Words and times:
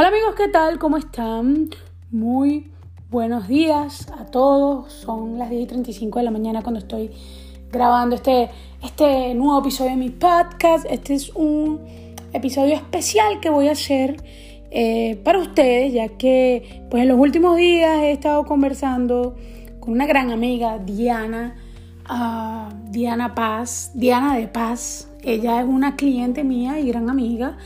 Hola 0.00 0.10
amigos, 0.10 0.36
¿qué 0.36 0.46
tal? 0.46 0.78
¿Cómo 0.78 0.96
están? 0.96 1.70
Muy 2.12 2.70
buenos 3.10 3.48
días 3.48 4.06
a 4.16 4.26
todos. 4.26 4.92
Son 4.92 5.40
las 5.40 5.50
10 5.50 5.64
y 5.64 5.66
35 5.66 6.20
de 6.20 6.24
la 6.24 6.30
mañana 6.30 6.62
cuando 6.62 6.78
estoy 6.78 7.10
grabando 7.72 8.14
este, 8.14 8.48
este 8.80 9.34
nuevo 9.34 9.58
episodio 9.58 9.90
de 9.90 9.96
mi 9.96 10.10
podcast. 10.10 10.86
Este 10.88 11.14
es 11.14 11.30
un 11.30 11.80
episodio 12.32 12.76
especial 12.76 13.40
que 13.40 13.50
voy 13.50 13.66
a 13.66 13.72
hacer 13.72 14.22
eh, 14.70 15.20
para 15.24 15.40
ustedes, 15.40 15.92
ya 15.92 16.06
que 16.10 16.84
pues 16.88 17.02
en 17.02 17.08
los 17.08 17.18
últimos 17.18 17.56
días 17.56 17.98
he 17.98 18.12
estado 18.12 18.44
conversando 18.44 19.34
con 19.80 19.94
una 19.94 20.06
gran 20.06 20.30
amiga, 20.30 20.78
Diana, 20.78 21.56
uh, 22.08 22.72
Diana 22.92 23.34
Paz, 23.34 23.90
Diana 23.94 24.36
de 24.36 24.46
Paz. 24.46 25.10
Ella 25.24 25.58
es 25.60 25.66
una 25.66 25.96
cliente 25.96 26.44
mía 26.44 26.78
y 26.78 26.86
gran 26.86 27.10
amiga. 27.10 27.58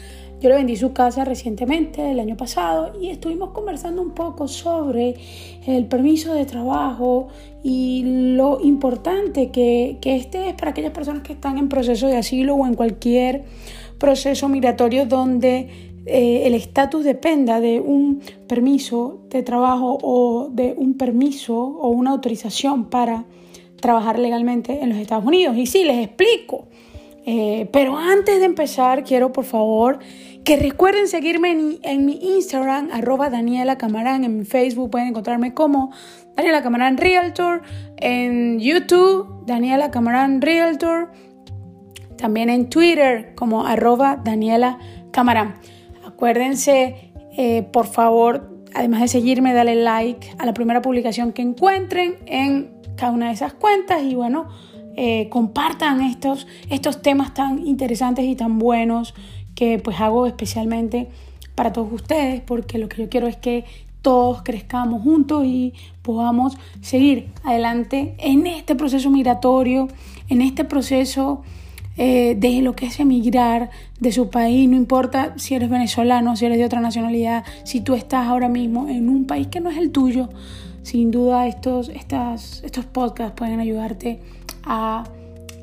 Yo 0.43 0.49
le 0.49 0.57
vendí 0.57 0.75
su 0.75 0.93
casa 0.93 1.25
recientemente, 1.25 2.11
el 2.11 2.19
año 2.19 2.37
pasado, 2.37 2.95
y 3.01 3.11
estuvimos 3.11 3.51
conversando 3.51 4.03
un 4.03 4.11
poco 4.11 4.49
sobre 4.49 5.15
el 5.69 5.87
permiso 5.87 6.35
de 6.35 6.45
trabajo 6.47 7.29
y 7.63 8.03
lo 8.35 8.59
importante 8.61 9.53
que, 9.53 9.99
que 10.01 10.17
este 10.17 10.49
es 10.49 10.55
para 10.55 10.73
aquellas 10.73 10.91
personas 10.91 11.23
que 11.23 11.35
están 11.35 11.59
en 11.59 11.69
proceso 11.69 12.09
de 12.09 12.17
asilo 12.17 12.57
o 12.57 12.67
en 12.67 12.75
cualquier 12.75 13.45
proceso 13.99 14.49
migratorio 14.49 15.07
donde 15.07 15.93
eh, 16.07 16.43
el 16.45 16.55
estatus 16.55 17.05
dependa 17.05 17.61
de 17.61 17.79
un 17.79 18.21
permiso 18.49 19.21
de 19.31 19.45
trabajo 19.45 19.97
o 20.03 20.49
de 20.51 20.75
un 20.77 20.95
permiso 20.95 21.57
o 21.57 21.91
una 21.91 22.11
autorización 22.11 22.91
para 22.91 23.27
trabajar 23.81 24.19
legalmente 24.19 24.83
en 24.83 24.89
los 24.89 24.99
Estados 24.99 25.25
Unidos. 25.25 25.57
Y 25.57 25.67
sí, 25.67 25.85
les 25.85 26.05
explico. 26.05 26.67
Eh, 27.25 27.69
pero 27.73 27.97
antes 27.97 28.41
de 28.41 28.47
empezar, 28.47 29.05
quiero 29.05 29.33
por 29.33 29.45
favor 29.45 30.01
que 30.45 30.57
recuerden 30.57 31.07
seguirme 31.09 31.79
en, 31.83 32.07
mi 32.07 32.19
Instagram, 32.21 32.89
arroba 32.93 33.31
Daniela 33.31 33.79
Camarán, 33.79 34.25
en 34.25 34.39
mi 34.39 34.45
Facebook 34.45 34.91
pueden 34.91 35.09
encontrarme 35.09 35.55
como 35.55 35.93
Daniela 36.37 36.63
Camarán 36.63 36.97
Realtor, 36.97 37.63
en 37.99 38.59
YouTube, 38.59 39.45
Daniela 39.47 39.91
Camarán 39.91 40.41
Realtor, 40.41 41.13
también 42.17 42.51
en 42.51 42.69
Twitter 42.69 43.35
como 43.37 43.67
arroba 43.67 44.17
Daniela 44.17 44.79
Camarán. 45.13 45.55
Acuérdense, 46.05 47.13
eh, 47.37 47.63
por 47.73 47.87
favor, 47.87 48.51
además 48.75 49.01
de 49.03 49.09
seguirme, 49.09 49.53
dale 49.53 49.77
like 49.77 50.35
a 50.39 50.47
la 50.47 50.55
primera 50.55 50.83
publicación 50.83 51.33
que 51.33 51.43
encuentren 51.43 52.17
en 52.27 52.73
cada 52.97 53.13
una 53.13 53.29
de 53.29 53.35
esas 53.35 53.53
cuentas. 53.55 54.03
Y 54.03 54.15
bueno, 54.15 54.49
eh, 54.97 55.29
compartan 55.31 56.01
estos, 56.01 56.47
estos 56.69 57.01
temas 57.01 57.33
tan 57.33 57.67
interesantes 57.67 58.25
y 58.25 58.35
tan 58.35 58.59
buenos 58.59 59.15
que 59.55 59.79
pues 59.79 60.01
hago 60.01 60.27
especialmente 60.27 61.09
para 61.55 61.73
todos 61.73 61.93
ustedes, 61.93 62.41
porque 62.41 62.79
lo 62.79 62.89
que 62.89 63.03
yo 63.03 63.09
quiero 63.09 63.27
es 63.27 63.37
que 63.37 63.65
todos 64.03 64.43
crezcamos 64.43 65.03
juntos 65.03 65.45
y 65.45 65.75
podamos 66.03 66.57
seguir 66.81 67.29
adelante 67.45 68.15
en 68.19 68.47
este 68.47 68.75
proceso 68.75 69.11
migratorio, 69.11 69.89
en 70.29 70.43
este 70.43 70.65
proceso 70.65 71.43
eh, 71.97 72.35
de 72.37 72.63
lo 72.63 72.75
que 72.75 72.87
es 72.87 72.99
emigrar 73.01 73.71
de 74.01 74.13
su 74.13 74.29
país, 74.29 74.69
no 74.69 74.77
importa 74.77 75.35
si 75.37 75.55
eres 75.55 75.71
venezolano, 75.71 76.37
si 76.37 76.47
eres 76.47 76.59
de 76.59 76.65
otra 76.65 76.81
nacionalidad, 76.81 77.45
si 77.65 77.81
tú 77.81 77.95
estás 77.95 78.27
ahora 78.27 78.49
mismo 78.49 78.89
en 78.89 79.09
un 79.09 79.27
país 79.27 79.47
que 79.47 79.61
no 79.61 79.71
es 79.71 79.77
el 79.77 79.93
tuyo, 79.93 80.29
sin 80.83 81.11
duda 81.11 81.47
estos, 81.47 81.89
estas, 81.91 82.63
estos 82.65 82.87
podcasts 82.87 83.35
pueden 83.37 83.61
ayudarte 83.61 84.21
a 84.65 85.05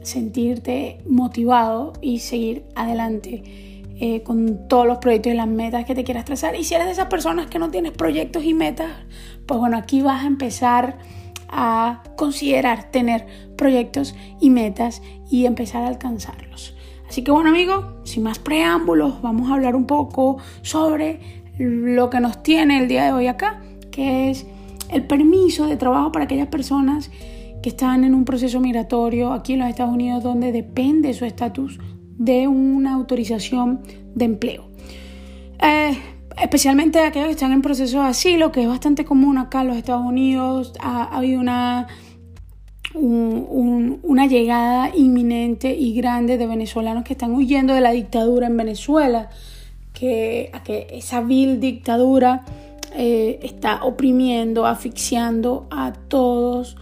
sentirte 0.04 1.00
motivado 1.08 1.94
y 2.02 2.20
seguir 2.20 2.64
adelante 2.76 3.69
eh, 4.02 4.24
con 4.24 4.68
todos 4.70 4.88
los 4.88 5.00
proyectos 5.00 5.34
y 5.34 5.36
las 5.36 5.48
metas 5.48 5.84
que 5.84 5.94
te 5.94 6.06
quieras 6.06 6.24
trazar. 6.24 6.56
Y 6.56 6.64
si 6.64 6.74
eres 6.74 6.88
de 6.88 6.94
esas 6.94 7.08
personas 7.08 7.48
que 7.48 7.60
no 7.60 7.70
tienes 7.70 7.92
proyectos 7.92 8.46
y 8.46 8.54
metas, 8.54 8.92
pues 9.46 9.60
bueno, 9.60 9.76
aquí 9.76 10.02
vas 10.02 10.24
a 10.24 10.28
empezar 10.28 11.00
a 11.50 12.04
considerar 12.16 12.92
tener 12.92 13.26
proyectos 13.58 14.16
y 14.40 14.52
metas 14.52 15.02
y 15.30 15.46
empezar 15.46 15.84
a 15.84 15.88
alcanzarlos. 15.88 16.76
Así 17.10 17.24
que 17.24 17.32
bueno 17.32 17.50
amigos, 17.50 17.86
sin 18.04 18.24
más 18.24 18.40
preámbulos, 18.40 19.22
vamos 19.22 19.50
a 19.50 19.56
hablar 19.56 19.76
un 19.76 19.86
poco 19.86 20.38
sobre 20.62 21.20
lo 21.58 22.10
que 22.10 22.22
nos 22.22 22.42
tiene 22.42 22.78
el 22.78 22.88
día 22.88 23.04
de 23.04 23.12
hoy 23.12 23.28
acá, 23.28 23.62
que 23.92 24.30
es 24.30 24.46
el 24.90 25.06
permiso 25.06 25.68
de 25.68 25.76
trabajo 25.76 26.14
para 26.14 26.24
aquellas 26.24 26.48
personas 26.48 27.12
que 27.62 27.70
están 27.70 28.06
en 28.06 28.16
un 28.16 28.24
proceso 28.24 28.62
migratorio 28.62 29.34
aquí 29.34 29.54
en 29.54 29.60
los 29.60 29.70
Estados 29.70 29.94
Unidos 29.94 30.24
donde 30.24 30.54
depende 30.54 31.14
su 31.14 31.26
estatus 31.26 31.80
de 32.20 32.48
una 32.48 32.94
autorización 32.94 33.82
de 34.14 34.26
empleo. 34.26 34.70
Eh, 35.62 35.98
especialmente 36.40 37.00
aquellos 37.00 37.28
que 37.28 37.34
están 37.34 37.54
en 37.54 37.62
proceso 37.64 38.02
de 38.02 38.10
asilo, 38.10 38.52
que 38.52 38.62
es 38.62 38.68
bastante 38.68 39.06
común 39.06 39.40
acá 39.40 39.62
en 39.62 39.70
los 39.70 39.78
Estados 39.78 40.06
Unidos, 40.06 40.74
ha, 40.80 41.04
habido 41.06 41.40
una, 41.40 41.88
una 42.94 44.28
llegada 44.28 44.92
inminente 44.96 45.74
y 45.74 45.94
grande 45.96 46.38
de 46.38 46.46
venezolanos 46.46 47.04
que 47.04 47.14
están 47.14 47.34
huyendo 47.34 47.74
de 47.74 47.82
la 47.82 47.92
dictadura 47.92 48.48
en 48.48 48.58
Venezuela, 48.58 49.30
que, 49.94 50.52
que 50.66 50.88
esa 50.92 51.22
vil 51.22 51.60
dictadura 51.60 52.44
eh, 52.96 53.40
está 53.44 53.84
oprimiendo, 53.84 54.66
asfixiando 54.66 55.68
a 55.72 55.94
todos 55.94 56.76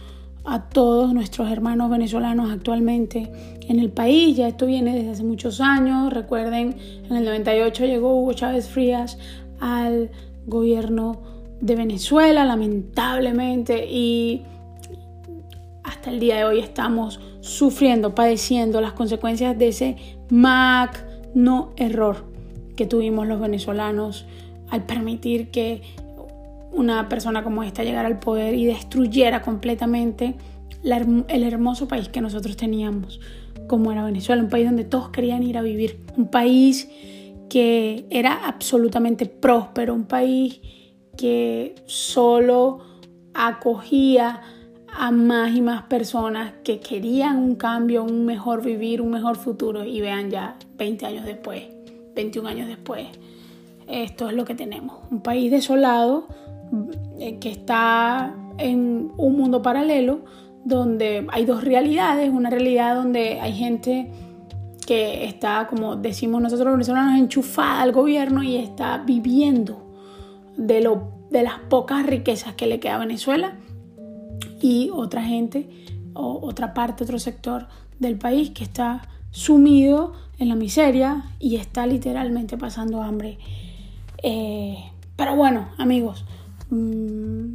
a 0.44 0.68
todos 0.68 1.12
nuestros 1.12 1.50
hermanos 1.50 1.90
venezolanos 1.90 2.50
actualmente 2.50 3.30
en 3.68 3.78
el 3.80 3.90
país. 3.90 4.36
Ya 4.36 4.48
esto 4.48 4.66
viene 4.66 4.94
desde 4.94 5.10
hace 5.10 5.24
muchos 5.24 5.60
años. 5.60 6.12
Recuerden, 6.12 6.76
en 7.08 7.16
el 7.16 7.24
98 7.24 7.86
llegó 7.86 8.14
Hugo 8.14 8.32
Chávez 8.32 8.68
Frías 8.68 9.18
al 9.60 10.10
gobierno 10.46 11.20
de 11.60 11.76
Venezuela, 11.76 12.44
lamentablemente, 12.44 13.86
y 13.90 14.42
hasta 15.82 16.10
el 16.10 16.20
día 16.20 16.36
de 16.36 16.44
hoy 16.44 16.60
estamos 16.60 17.20
sufriendo, 17.40 18.14
padeciendo 18.14 18.80
las 18.80 18.92
consecuencias 18.92 19.58
de 19.58 19.68
ese 19.68 19.96
magno 20.30 21.72
error 21.76 22.24
que 22.76 22.86
tuvimos 22.86 23.26
los 23.26 23.40
venezolanos 23.40 24.26
al 24.70 24.84
permitir 24.84 25.50
que 25.50 25.82
una 26.72 27.08
persona 27.08 27.42
como 27.42 27.62
esta 27.62 27.82
llegara 27.84 28.08
al 28.08 28.18
poder 28.18 28.54
y 28.54 28.66
destruyera 28.66 29.42
completamente 29.42 30.36
el 30.82 31.42
hermoso 31.42 31.88
país 31.88 32.08
que 32.08 32.20
nosotros 32.20 32.56
teníamos, 32.56 33.20
como 33.66 33.90
era 33.92 34.04
Venezuela, 34.04 34.42
un 34.42 34.48
país 34.48 34.66
donde 34.66 34.84
todos 34.84 35.10
querían 35.10 35.42
ir 35.42 35.58
a 35.58 35.62
vivir, 35.62 36.00
un 36.16 36.28
país 36.28 36.88
que 37.48 38.06
era 38.10 38.46
absolutamente 38.46 39.26
próspero, 39.26 39.94
un 39.94 40.04
país 40.04 40.60
que 41.16 41.74
solo 41.86 42.80
acogía 43.34 44.40
a 44.90 45.10
más 45.10 45.54
y 45.54 45.60
más 45.60 45.82
personas 45.84 46.54
que 46.64 46.80
querían 46.80 47.36
un 47.38 47.56
cambio, 47.56 48.04
un 48.04 48.24
mejor 48.24 48.62
vivir, 48.62 49.00
un 49.00 49.10
mejor 49.10 49.36
futuro. 49.36 49.84
Y 49.84 50.00
vean 50.00 50.30
ya 50.30 50.56
20 50.76 51.06
años 51.06 51.24
después, 51.24 51.64
21 52.14 52.48
años 52.48 52.68
después, 52.68 53.06
esto 53.86 54.28
es 54.28 54.34
lo 54.34 54.44
que 54.44 54.54
tenemos. 54.54 54.98
Un 55.10 55.22
país 55.22 55.50
desolado, 55.50 56.28
que 57.40 57.50
está 57.50 58.34
en 58.58 59.12
un 59.16 59.36
mundo 59.36 59.62
paralelo 59.62 60.24
donde 60.64 61.26
hay 61.30 61.44
dos 61.44 61.64
realidades, 61.64 62.30
una 62.30 62.50
realidad 62.50 62.94
donde 62.94 63.40
hay 63.40 63.54
gente 63.54 64.10
que 64.86 65.24
está, 65.24 65.66
como 65.68 65.96
decimos 65.96 66.40
nosotros 66.40 66.66
los 66.66 66.74
venezolanos, 66.74 67.18
enchufada 67.18 67.82
al 67.82 67.92
gobierno 67.92 68.42
y 68.42 68.56
está 68.56 68.98
viviendo 68.98 69.94
de, 70.56 70.80
lo, 70.80 71.26
de 71.30 71.42
las 71.42 71.58
pocas 71.68 72.06
riquezas 72.06 72.54
que 72.54 72.66
le 72.66 72.80
queda 72.80 72.96
a 72.96 72.98
Venezuela 72.98 73.56
y 74.60 74.90
otra 74.92 75.22
gente 75.22 75.68
o 76.14 76.40
otra 76.42 76.74
parte, 76.74 77.04
otro 77.04 77.18
sector 77.18 77.68
del 77.98 78.18
país 78.18 78.50
que 78.50 78.64
está 78.64 79.02
sumido 79.30 80.12
en 80.38 80.48
la 80.48 80.54
miseria 80.54 81.24
y 81.38 81.56
está 81.56 81.86
literalmente 81.86 82.56
pasando 82.56 83.02
hambre. 83.02 83.38
Eh, 84.22 84.78
pero 85.16 85.36
bueno, 85.36 85.68
amigos, 85.78 86.24
Mm, 86.70 87.54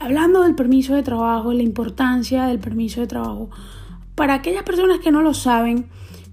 hablando 0.00 0.42
del 0.42 0.54
permiso 0.54 0.94
de 0.94 1.02
trabajo, 1.02 1.52
la 1.52 1.62
importancia 1.62 2.46
del 2.46 2.58
permiso 2.58 3.00
de 3.00 3.06
trabajo, 3.06 3.50
para 4.14 4.34
aquellas 4.34 4.62
personas 4.62 4.98
que 5.00 5.10
no 5.10 5.22
lo 5.22 5.34
saben, 5.34 5.86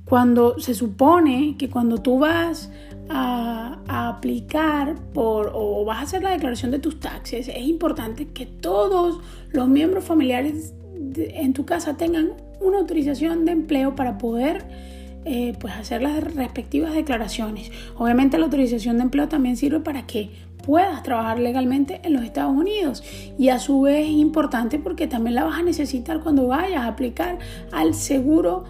cuando 0.06 0.60
se 0.60 0.74
supone 0.74 1.56
que 1.58 1.70
cuando 1.70 2.00
tú 2.00 2.20
vas 2.20 2.72
a, 3.10 3.80
aplicar 3.88 4.96
por 5.14 5.52
o 5.54 5.84
vas 5.86 6.00
a 6.00 6.02
hacer 6.04 6.24
la 6.24 6.32
declaración 6.32 6.72
de 6.72 6.80
tus 6.80 7.00
taxes, 7.00 7.48
es 7.48 7.64
importante 7.64 8.28
que 8.28 8.46
todos 8.46 9.20
los 9.52 9.68
miembros 9.68 10.04
familiares 10.04 10.74
en 11.16 11.54
tu 11.54 11.66
casa 11.66 11.96
tengan 11.96 12.32
una 12.62 12.80
autorización 12.80 13.46
de 13.46 13.52
empleo 13.52 13.96
para 13.96 14.18
poder 14.18 14.66
eh, 15.26 15.54
pues 15.60 15.74
hacer 15.74 16.02
las 16.02 16.24
respectivas 16.36 16.94
declaraciones. 16.94 17.72
Obviamente 17.98 18.38
la 18.38 18.46
autorización 18.46 18.98
de 18.98 19.04
empleo 19.04 19.28
también 19.28 19.58
sirve 19.58 19.80
para 19.80 20.06
que 20.08 20.32
puedas 20.64 21.04
trabajar 21.04 21.40
legalmente 21.40 22.02
en 22.04 22.14
los 22.14 22.24
Estados 22.24 22.56
Unidos. 22.56 23.04
Y 23.38 23.50
a 23.50 23.60
su 23.60 23.82
vez 23.82 24.06
es 24.06 24.12
importante 24.12 24.80
porque 24.80 25.08
también 25.08 25.36
la 25.36 25.44
vas 25.44 25.60
a 25.60 25.64
necesitar 25.64 26.22
cuando 26.22 26.48
vayas 26.48 26.82
a 26.82 26.88
aplicar 26.88 27.38
al 27.72 27.94
seguro 27.94 28.64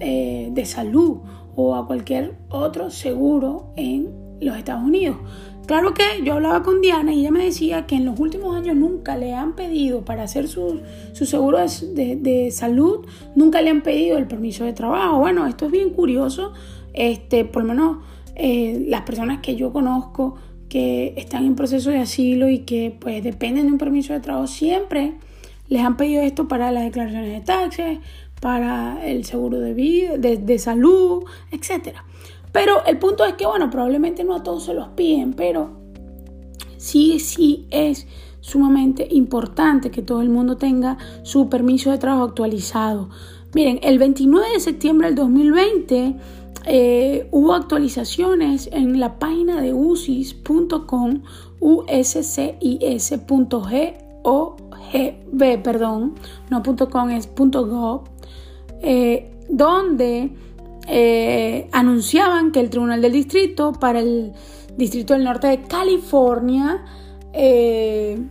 eh, 0.00 0.50
de 0.52 0.64
salud 0.66 1.18
o 1.54 1.74
a 1.74 1.86
cualquier 1.86 2.36
otro 2.50 2.90
seguro 2.90 3.72
en 3.76 4.10
los 4.40 4.56
Estados 4.56 4.84
Unidos. 4.84 5.16
Claro 5.66 5.94
que 5.94 6.04
yo 6.22 6.34
hablaba 6.34 6.62
con 6.62 6.80
Diana 6.80 7.12
y 7.12 7.20
ella 7.20 7.32
me 7.32 7.44
decía 7.44 7.86
que 7.86 7.96
en 7.96 8.04
los 8.04 8.20
últimos 8.20 8.54
años 8.54 8.76
nunca 8.76 9.16
le 9.16 9.34
han 9.34 9.56
pedido 9.56 10.04
para 10.04 10.22
hacer 10.22 10.46
su, 10.46 10.80
seguro 11.12 11.58
de, 11.58 12.50
salud, 12.52 13.04
nunca 13.34 13.62
le 13.62 13.70
han 13.70 13.82
pedido 13.82 14.16
el 14.16 14.28
permiso 14.28 14.64
de 14.64 14.72
trabajo. 14.72 15.18
Bueno, 15.18 15.44
esto 15.46 15.66
es 15.66 15.72
bien 15.72 15.90
curioso. 15.90 16.52
Este, 16.92 17.44
por 17.44 17.62
lo 17.62 17.68
menos 17.70 17.98
eh, 18.36 18.84
las 18.86 19.02
personas 19.02 19.40
que 19.40 19.56
yo 19.56 19.72
conozco 19.72 20.36
que 20.68 21.14
están 21.16 21.44
en 21.44 21.54
proceso 21.54 21.90
de 21.90 21.98
asilo 21.98 22.48
y 22.48 22.60
que 22.60 22.96
pues 22.98 23.22
dependen 23.22 23.66
de 23.66 23.72
un 23.72 23.78
permiso 23.78 24.12
de 24.12 24.20
trabajo 24.20 24.46
siempre 24.46 25.14
les 25.68 25.82
han 25.82 25.96
pedido 25.96 26.22
esto 26.22 26.48
para 26.48 26.70
las 26.70 26.84
declaraciones 26.84 27.32
de 27.32 27.40
taxes, 27.40 27.98
para 28.40 29.04
el 29.04 29.24
seguro 29.24 29.58
de 29.60 29.74
vida, 29.74 30.16
de, 30.16 30.36
de 30.36 30.58
salud, 30.58 31.24
etcétera. 31.50 32.04
Pero 32.52 32.84
el 32.86 32.98
punto 32.98 33.24
es 33.24 33.34
que, 33.34 33.46
bueno, 33.46 33.68
probablemente 33.70 34.24
no 34.24 34.34
a 34.34 34.42
todos 34.42 34.64
se 34.64 34.74
los 34.74 34.88
piden, 34.88 35.34
pero 35.34 35.70
sí, 36.76 37.18
sí 37.18 37.66
es 37.70 38.06
sumamente 38.40 39.08
importante 39.10 39.90
que 39.90 40.02
todo 40.02 40.22
el 40.22 40.30
mundo 40.30 40.56
tenga 40.56 40.96
su 41.22 41.48
permiso 41.48 41.90
de 41.90 41.98
trabajo 41.98 42.24
actualizado. 42.24 43.10
Miren, 43.54 43.80
el 43.82 43.98
29 43.98 44.46
de 44.52 44.60
septiembre 44.60 45.08
del 45.08 45.16
2020 45.16 46.16
eh, 46.64 47.28
hubo 47.30 47.52
actualizaciones 47.54 48.68
en 48.72 48.98
la 48.98 49.18
página 49.18 49.60
de 49.60 49.74
usis.com, 49.74 51.22
uscis.gov, 51.60 52.16
perdón, 55.62 56.14
no 56.50 56.62
.com 56.62 57.10
es 57.10 57.28
.gov, 57.36 58.04
eh, 58.82 59.30
donde 59.48 60.32
eh, 60.88 61.68
anunciaban 61.72 62.52
que 62.52 62.60
el 62.60 62.70
Tribunal 62.70 63.02
del 63.02 63.12
Distrito 63.12 63.72
para 63.72 64.00
el 64.00 64.32
Distrito 64.76 65.14
del 65.14 65.24
Norte 65.24 65.48
de 65.48 65.62
California 65.62 66.84
eh, 67.32 68.22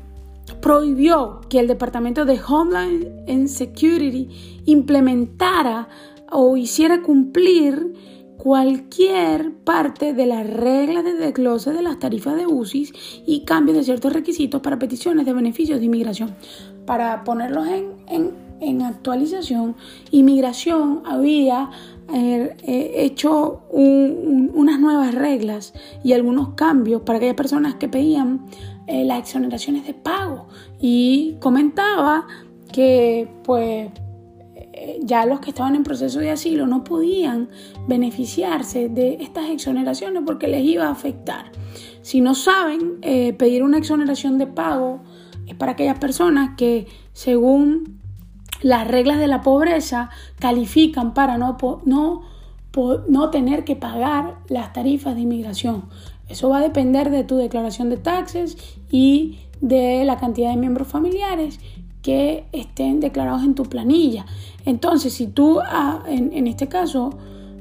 prohibió 0.61 1.41
que 1.49 1.59
el 1.59 1.67
Departamento 1.67 2.25
de 2.25 2.39
Homeland 2.47 3.47
Security 3.47 4.61
implementara 4.65 5.89
o 6.31 6.55
hiciera 6.55 7.01
cumplir 7.01 7.93
cualquier 8.45 9.55
parte 9.55 10.13
de 10.13 10.27
las 10.27 10.45
reglas 10.45 11.03
de 11.03 11.15
desglose 11.15 11.73
de 11.73 11.81
las 11.81 11.97
tarifas 11.97 12.35
de 12.35 12.45
UCIS 12.45 12.93
y 13.25 13.39
cambio 13.39 13.73
de 13.73 13.83
ciertos 13.83 14.13
requisitos 14.13 14.61
para 14.61 14.77
peticiones 14.77 15.25
de 15.25 15.33
beneficios 15.33 15.79
de 15.79 15.85
inmigración. 15.87 16.35
Para 16.85 17.23
ponerlos 17.23 17.67
en 17.67 18.81
actualización, 18.83 19.75
inmigración 20.11 21.01
había 21.07 21.71
eh, 22.13 22.55
hecho 22.97 23.63
unas 23.71 24.79
nuevas 24.79 25.15
reglas 25.15 25.73
y 26.03 26.13
algunos 26.13 26.49
cambios 26.49 27.01
para 27.01 27.17
aquellas 27.17 27.33
personas 27.33 27.73
que 27.75 27.89
pedían 27.89 28.45
eh, 28.85 29.05
las 29.05 29.21
exoneraciones 29.21 29.87
de 29.87 29.95
pago 29.95 30.45
y 30.79 31.35
comentaba 31.39 32.27
que 32.71 33.27
pues 33.43 33.87
eh, 33.87 34.04
ya 35.01 35.25
los 35.25 35.39
que 35.39 35.51
estaban 35.51 35.75
en 35.75 35.83
proceso 35.83 36.19
de 36.19 36.31
asilo 36.31 36.67
no 36.67 36.83
podían 36.83 37.49
beneficiarse 37.87 38.89
de 38.89 39.17
estas 39.21 39.49
exoneraciones 39.49 40.23
porque 40.25 40.47
les 40.47 40.63
iba 40.63 40.87
a 40.87 40.91
afectar. 40.91 41.51
Si 42.01 42.21
no 42.21 42.35
saben, 42.35 42.99
pedir 43.01 43.63
una 43.63 43.77
exoneración 43.77 44.37
de 44.37 44.47
pago 44.47 45.01
es 45.47 45.55
para 45.55 45.73
aquellas 45.73 45.99
personas 45.99 46.55
que 46.57 46.87
según 47.13 47.99
las 48.61 48.87
reglas 48.87 49.19
de 49.19 49.27
la 49.27 49.41
pobreza 49.41 50.09
califican 50.39 51.13
para 51.13 51.37
no, 51.37 51.57
no, 51.85 52.21
no 53.07 53.29
tener 53.29 53.63
que 53.63 53.75
pagar 53.75 54.39
las 54.47 54.73
tarifas 54.73 55.15
de 55.15 55.21
inmigración. 55.21 55.85
Eso 56.27 56.49
va 56.49 56.57
a 56.57 56.61
depender 56.61 57.11
de 57.11 57.23
tu 57.23 57.37
declaración 57.37 57.89
de 57.89 57.97
taxes 57.97 58.57
y 58.89 59.39
de 59.61 60.03
la 60.05 60.17
cantidad 60.17 60.49
de 60.49 60.57
miembros 60.57 60.87
familiares 60.87 61.59
que 62.05 62.45
estén 62.51 62.99
declarados 62.99 63.41
en 63.41 63.55
tu 63.55 63.63
planilla. 63.63 64.27
Entonces, 64.63 65.11
si 65.11 65.25
tú 65.25 65.59
ah, 65.65 66.03
en, 66.05 66.45
este 66.45 66.67
caso 66.67 67.09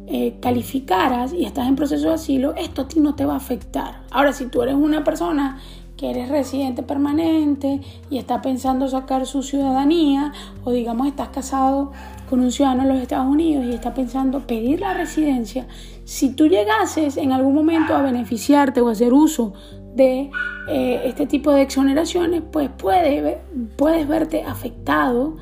eh, 0.06 0.36
calificaras 0.42 1.32
y 1.32 1.46
estás 1.46 1.66
en 1.66 1.76
proceso 1.76 2.08
de 2.08 2.14
asilo, 2.16 2.54
esto 2.54 2.82
a 2.82 2.88
ti 2.88 3.00
no 3.00 3.14
te 3.14 3.24
va 3.24 3.32
a 3.32 3.36
afectar. 3.38 4.02
Ahora, 4.10 4.34
si 4.34 4.44
tú 4.44 4.60
eres 4.60 4.74
una 4.74 5.02
persona 5.02 5.60
que 5.96 6.10
eres 6.10 6.28
residente 6.28 6.82
permanente 6.82 7.80
y 8.10 8.18
está 8.18 8.42
pensando 8.42 8.86
sacar 8.86 9.24
su 9.24 9.42
ciudadanía 9.42 10.34
o 10.62 10.72
digamos 10.72 11.06
estás 11.06 11.28
casado 11.28 11.92
con 12.28 12.40
un 12.40 12.52
ciudadano 12.52 12.82
de 12.82 12.88
los 12.92 12.98
Estados 13.00 13.26
Unidos 13.26 13.64
y 13.64 13.70
está 13.70 13.94
pensando 13.94 14.46
pedir 14.46 14.80
la 14.80 14.92
residencia, 14.92 15.66
si 16.04 16.30
tú 16.30 16.46
llegases 16.46 17.16
en 17.16 17.32
algún 17.32 17.54
momento 17.54 17.94
a 17.94 18.02
beneficiarte 18.02 18.80
o 18.80 18.88
hacer 18.88 19.12
uso 19.12 19.54
de 19.94 20.30
eh, 20.68 21.02
este 21.04 21.26
tipo 21.26 21.52
de 21.52 21.62
exoneraciones, 21.62 22.42
pues 22.50 22.70
puede, 22.70 23.38
puedes 23.76 24.06
verte 24.08 24.42
afectado 24.42 25.36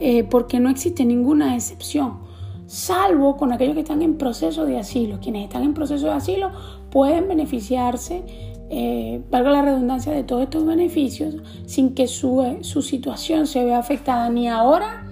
eh, 0.00 0.24
porque 0.24 0.60
no 0.60 0.70
existe 0.70 1.04
ninguna 1.04 1.54
excepción, 1.54 2.20
salvo 2.66 3.36
con 3.36 3.52
aquellos 3.52 3.74
que 3.74 3.80
están 3.80 4.02
en 4.02 4.16
proceso 4.16 4.64
de 4.64 4.78
asilo. 4.78 5.18
Quienes 5.20 5.44
están 5.44 5.62
en 5.62 5.74
proceso 5.74 6.06
de 6.06 6.12
asilo 6.12 6.50
pueden 6.90 7.28
beneficiarse 7.28 8.24
eh, 8.70 9.22
valga 9.30 9.50
la 9.50 9.62
redundancia, 9.62 10.12
de 10.12 10.24
todos 10.24 10.42
estos 10.42 10.66
beneficios 10.66 11.36
sin 11.64 11.94
que 11.94 12.06
su, 12.06 12.58
su 12.60 12.82
situación 12.82 13.46
se 13.46 13.64
vea 13.64 13.78
afectada 13.78 14.28
ni 14.28 14.46
ahora 14.48 15.06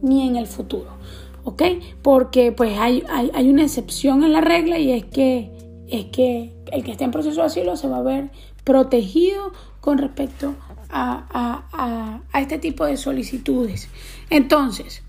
ni 0.00 0.26
en 0.26 0.36
el 0.36 0.46
futuro. 0.46 0.99
¿Ok? 1.50 1.62
Porque 2.02 2.52
pues 2.52 2.78
hay, 2.78 3.02
hay, 3.08 3.48
una 3.48 3.62
excepción 3.62 4.22
en 4.22 4.32
la 4.32 4.40
regla 4.40 4.78
y 4.78 4.92
es 4.92 5.04
que, 5.04 5.50
es 5.88 6.06
que 6.06 6.54
el 6.72 6.84
que 6.84 6.92
esté 6.92 7.04
en 7.04 7.10
proceso 7.10 7.40
de 7.40 7.46
asilo 7.46 7.76
se 7.76 7.88
va 7.88 7.98
a 7.98 8.02
ver 8.02 8.30
protegido 8.62 9.52
con 9.80 9.98
respecto 9.98 10.54
a, 10.90 11.26
a, 11.72 12.20
a 12.32 12.40
este 12.40 12.58
tipo 12.58 12.84
de 12.84 12.96
solicitudes. 12.96 13.88
Entonces, 14.30 15.02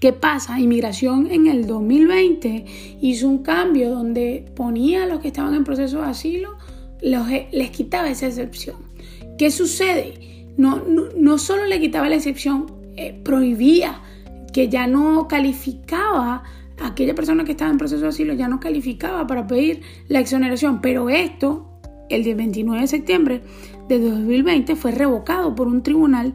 ¿Qué 0.00 0.12
pasa? 0.12 0.60
Inmigración 0.60 1.28
en 1.28 1.48
el 1.48 1.66
2020 1.66 2.64
hizo 3.00 3.28
un 3.28 3.38
cambio 3.38 3.90
donde 3.90 4.44
ponía 4.54 5.02
a 5.02 5.06
los 5.06 5.18
que 5.18 5.26
estaban 5.26 5.54
en 5.54 5.64
proceso 5.64 6.00
de 6.00 6.06
asilo 6.06 6.56
les 7.00 7.70
quitaba 7.70 8.08
esa 8.08 8.26
excepción. 8.26 8.76
¿Qué 9.38 9.50
sucede? 9.50 10.46
No, 10.56 10.82
no, 11.16 11.38
solo 11.38 11.66
le 11.66 11.80
quitaba 11.80 12.08
la 12.08 12.16
excepción, 12.16 12.66
eh, 12.96 13.20
prohibía 13.24 14.00
que 14.52 14.68
ya 14.68 14.86
no 14.86 15.28
calificaba 15.28 16.42
aquella 16.80 17.14
persona 17.14 17.44
que 17.44 17.52
estaba 17.52 17.70
en 17.70 17.78
proceso 17.78 18.02
de 18.02 18.08
asilo, 18.08 18.34
ya 18.34 18.48
no 18.48 18.60
calificaba 18.60 19.26
para 19.26 19.46
pedir 19.46 19.82
la 20.08 20.20
exoneración, 20.20 20.80
pero 20.80 21.10
esto, 21.10 21.80
el 22.08 22.24
día 22.24 22.34
29 22.34 22.80
de 22.80 22.86
septiembre 22.86 23.42
de 23.88 23.98
2020, 23.98 24.76
fue 24.76 24.92
revocado 24.92 25.54
por 25.54 25.66
un 25.66 25.82
tribunal 25.82 26.34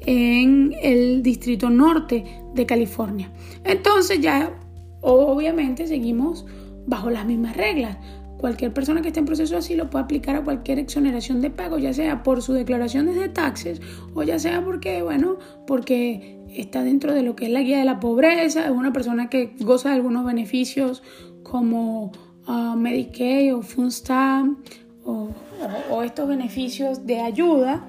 en 0.00 0.74
el 0.82 1.22
Distrito 1.22 1.70
Norte 1.70 2.24
de 2.54 2.66
California. 2.66 3.30
Entonces 3.64 4.20
ya 4.20 4.58
obviamente 5.00 5.86
seguimos 5.86 6.46
bajo 6.86 7.10
las 7.10 7.26
mismas 7.26 7.56
reglas. 7.56 7.98
Cualquier 8.38 8.72
persona 8.72 9.02
que 9.02 9.08
esté 9.08 9.20
en 9.20 9.26
proceso 9.26 9.52
de 9.52 9.58
asilo 9.58 9.88
puede 9.88 10.04
aplicar 10.04 10.34
a 10.34 10.42
cualquier 10.42 10.80
exoneración 10.80 11.40
de 11.40 11.50
pago, 11.50 11.78
ya 11.78 11.92
sea 11.92 12.24
por 12.24 12.42
su 12.42 12.52
declaración 12.54 13.06
de 13.06 13.28
taxes 13.28 13.80
o 14.14 14.24
ya 14.24 14.40
sea 14.40 14.64
porque, 14.64 15.02
bueno, 15.02 15.36
porque 15.64 16.41
está 16.54 16.82
dentro 16.82 17.14
de 17.14 17.22
lo 17.22 17.36
que 17.36 17.46
es 17.46 17.50
la 17.50 17.60
guía 17.60 17.78
de 17.78 17.84
la 17.84 18.00
pobreza, 18.00 18.64
es 18.64 18.70
una 18.70 18.92
persona 18.92 19.28
que 19.28 19.54
goza 19.60 19.90
de 19.90 19.96
algunos 19.96 20.24
beneficios 20.24 21.02
como 21.42 22.12
uh, 22.46 22.76
Medicaid 22.76 23.54
o 23.54 23.62
Food 23.62 23.92
o, 25.04 26.02
estos 26.02 26.28
beneficios 26.28 27.06
de 27.06 27.20
ayuda. 27.20 27.86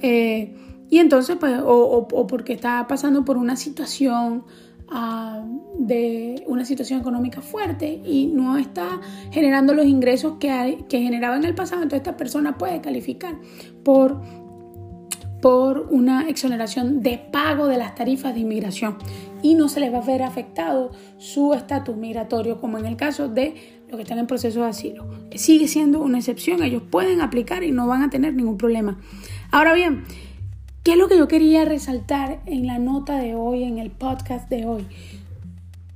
Eh, 0.00 0.54
y 0.90 0.98
entonces, 0.98 1.36
pues, 1.38 1.58
o, 1.64 2.06
porque 2.28 2.52
está 2.52 2.86
pasando 2.86 3.24
por 3.24 3.36
una 3.36 3.56
situación 3.56 4.44
de 5.78 6.44
una 6.46 6.66
situación 6.66 7.00
económica 7.00 7.40
fuerte 7.40 8.02
y 8.04 8.26
no 8.26 8.58
está 8.58 9.00
generando 9.30 9.72
los 9.72 9.86
ingresos 9.86 10.34
que, 10.38 10.84
que 10.86 11.00
generaba 11.00 11.36
en 11.36 11.44
el 11.44 11.54
pasado, 11.54 11.82
entonces 11.82 12.06
esta 12.06 12.18
persona 12.18 12.58
puede 12.58 12.82
calificar 12.82 13.36
por, 13.84 14.20
por 15.42 15.88
una 15.90 16.30
exoneración 16.30 17.02
de 17.02 17.18
pago 17.18 17.66
de 17.66 17.76
las 17.76 17.94
tarifas 17.94 18.32
de 18.32 18.40
inmigración 18.40 18.96
y 19.42 19.54
no 19.54 19.68
se 19.68 19.80
les 19.80 19.92
va 19.92 19.98
a 19.98 20.06
ver 20.06 20.22
afectado 20.22 20.92
su 21.18 21.52
estatus 21.52 21.96
migratorio 21.96 22.60
como 22.60 22.78
en 22.78 22.86
el 22.86 22.96
caso 22.96 23.28
de 23.28 23.82
los 23.88 23.96
que 23.96 24.02
están 24.02 24.18
en 24.18 24.26
proceso 24.26 24.62
de 24.62 24.68
asilo. 24.68 25.06
Sigue 25.34 25.68
siendo 25.68 26.00
una 26.00 26.18
excepción, 26.18 26.62
ellos 26.62 26.82
pueden 26.88 27.20
aplicar 27.20 27.64
y 27.64 27.72
no 27.72 27.86
van 27.86 28.02
a 28.02 28.08
tener 28.08 28.32
ningún 28.32 28.56
problema. 28.56 28.98
Ahora 29.50 29.74
bien, 29.74 30.04
¿Qué 30.82 30.94
es 30.94 30.98
lo 30.98 31.06
que 31.06 31.16
yo 31.16 31.28
quería 31.28 31.64
resaltar 31.64 32.40
en 32.44 32.66
la 32.66 32.80
nota 32.80 33.16
de 33.16 33.36
hoy, 33.36 33.62
en 33.62 33.78
el 33.78 33.92
podcast 33.92 34.50
de 34.50 34.66
hoy? 34.66 34.84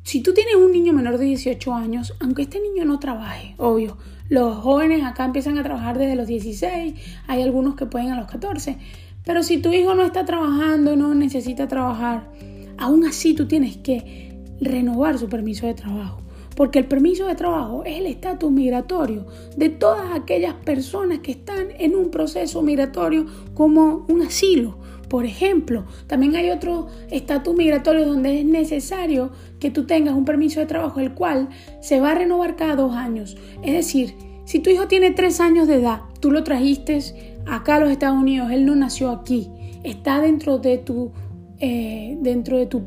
Si 0.05 0.23
tú 0.23 0.33
tienes 0.33 0.55
un 0.55 0.71
niño 0.71 0.93
menor 0.93 1.19
de 1.19 1.25
18 1.25 1.75
años, 1.75 2.15
aunque 2.21 2.43
este 2.43 2.61
niño 2.61 2.85
no 2.85 3.01
trabaje, 3.01 3.57
obvio, 3.59 3.99
los 4.29 4.59
jóvenes 4.59 5.03
acá 5.03 5.25
empiezan 5.25 5.59
a 5.59 5.65
trabajar 5.65 5.99
desde 5.99 6.15
los 6.15 6.29
16, 6.29 6.95
hay 7.27 7.43
algunos 7.43 7.75
que 7.75 7.87
pueden 7.87 8.11
a 8.11 8.17
los 8.17 8.31
14, 8.31 8.79
pero 9.27 9.43
si 9.43 9.59
tu 9.59 9.73
hijo 9.73 9.97
no 9.97 10.05
está 10.05 10.25
trabajando, 10.25 10.95
no 10.95 11.13
necesita 11.13 11.67
trabajar, 11.67 12.31
aún 12.79 13.05
así 13.05 13.35
tú 13.35 13.49
tienes 13.49 13.77
que 13.77 14.33
renovar 14.61 15.19
su 15.19 15.29
permiso 15.29 15.67
de 15.67 15.75
trabajo. 15.75 16.23
Porque 16.55 16.79
el 16.79 16.87
permiso 16.87 17.27
de 17.27 17.35
trabajo 17.35 17.83
es 17.85 17.99
el 17.99 18.07
estatus 18.07 18.53
migratorio 18.53 19.27
de 19.57 19.69
todas 19.69 20.15
aquellas 20.15 20.55
personas 20.55 21.19
que 21.19 21.33
están 21.33 21.67
en 21.77 21.97
un 21.97 22.13
proceso 22.13 22.63
migratorio 22.63 23.27
como 23.53 24.07
un 24.09 24.23
asilo. 24.23 24.79
Por 25.09 25.25
ejemplo, 25.27 25.87
también 26.07 26.37
hay 26.37 26.51
otro 26.51 26.87
estatus 27.11 27.57
migratorio 27.57 28.07
donde 28.07 28.39
es 28.39 28.47
necesario 28.47 29.33
que 29.59 29.73
tú 29.73 29.87
tengas 29.87 30.15
un 30.15 30.25
permiso 30.25 30.61
de 30.61 30.67
trabajo, 30.67 31.01
el 31.01 31.15
cual 31.15 31.49
se 31.81 32.01
va 32.01 32.13
a 32.13 32.15
renovar 32.15 32.55
cada 32.55 32.77
dos 32.77 32.95
años. 32.95 33.37
Es 33.65 33.73
decir, 33.73 34.15
si 34.45 34.61
tu 34.61 34.71
hijo 34.71 34.87
tiene 34.87 35.11
tres 35.11 35.41
años 35.41 35.67
de 35.67 35.75
edad, 35.81 36.03
tú 36.21 36.31
lo 36.31 36.45
trajiste 36.45 37.36
acá 37.47 37.77
a 37.77 37.81
los 37.81 37.91
Estados 37.91 38.19
Unidos, 38.19 38.51
él 38.51 38.67
no 38.67 38.75
nació 38.75 39.11
aquí, 39.11 39.51
está 39.83 40.21
dentro 40.21 40.59
de 40.59 40.79
tu, 40.79 41.13
eh, 41.59 42.19
dentro 42.21 42.59
de 42.59 42.67
tu, 42.67 42.85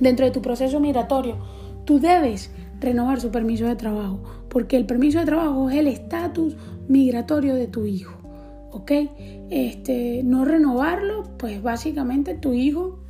dentro 0.00 0.26
de 0.26 0.32
tu 0.32 0.42
proceso 0.42 0.80
migratorio, 0.80 1.36
tú 1.84 1.98
debes 1.98 2.50
renovar 2.80 3.20
su 3.20 3.30
permiso 3.30 3.66
de 3.66 3.76
trabajo, 3.76 4.22
porque 4.48 4.76
el 4.76 4.86
permiso 4.86 5.18
de 5.20 5.26
trabajo 5.26 5.70
es 5.70 5.76
el 5.76 5.86
estatus 5.86 6.56
migratorio 6.88 7.54
de 7.54 7.66
tu 7.66 7.86
hijo. 7.86 8.18
¿Ok? 8.70 8.90
Este, 9.50 10.22
no 10.24 10.46
renovarlo, 10.46 11.24
pues 11.36 11.62
básicamente 11.62 12.34
tu 12.34 12.54
hijo 12.54 13.00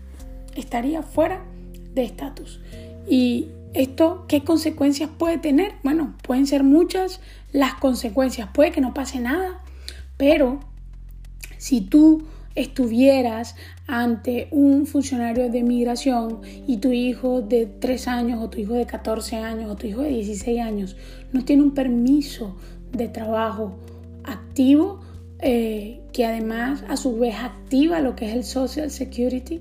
estaría 0.56 1.02
fuera 1.02 1.44
de 1.94 2.02
estatus. 2.02 2.60
¿Y 3.08 3.48
esto 3.72 4.24
qué 4.28 4.42
consecuencias 4.42 5.08
puede 5.16 5.38
tener? 5.38 5.72
Bueno, 5.84 6.14
pueden 6.22 6.46
ser 6.46 6.64
muchas 6.64 7.20
las 7.52 7.74
consecuencias. 7.74 8.48
Puede 8.52 8.72
que 8.72 8.80
no 8.80 8.92
pase 8.92 9.20
nada, 9.20 9.62
pero 10.16 10.60
si 11.58 11.80
tú 11.80 12.24
estuvieras 12.54 13.56
ante 13.86 14.48
un 14.50 14.86
funcionario 14.86 15.50
de 15.50 15.62
migración 15.62 16.40
y 16.66 16.78
tu 16.78 16.92
hijo 16.92 17.40
de 17.40 17.66
3 17.66 18.08
años 18.08 18.42
o 18.42 18.50
tu 18.50 18.58
hijo 18.60 18.74
de 18.74 18.86
14 18.86 19.36
años 19.36 19.70
o 19.70 19.76
tu 19.76 19.86
hijo 19.86 20.02
de 20.02 20.10
16 20.10 20.60
años 20.60 20.96
no 21.32 21.44
tiene 21.44 21.62
un 21.62 21.72
permiso 21.72 22.56
de 22.92 23.08
trabajo 23.08 23.78
activo, 24.24 25.00
eh, 25.40 26.00
que 26.12 26.24
además 26.24 26.84
a 26.88 26.96
su 26.96 27.18
vez 27.18 27.34
activa 27.36 28.00
lo 28.00 28.14
que 28.14 28.26
es 28.26 28.34
el 28.34 28.44
Social 28.44 28.90
Security, 28.90 29.60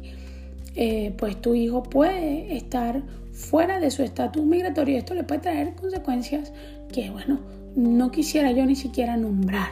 eh, 0.75 1.13
pues 1.17 1.41
tu 1.41 1.55
hijo 1.55 1.83
puede 1.83 2.55
estar 2.55 3.01
fuera 3.31 3.79
de 3.79 3.89
su 3.91 4.03
estatus 4.03 4.43
migratorio 4.43 4.95
y 4.95 4.97
esto 4.97 5.13
le 5.13 5.23
puede 5.23 5.41
traer 5.41 5.73
consecuencias 5.75 6.51
que, 6.91 7.09
bueno, 7.09 7.39
no 7.75 8.11
quisiera 8.11 8.51
yo 8.51 8.65
ni 8.65 8.75
siquiera 8.75 9.17
nombrar. 9.17 9.69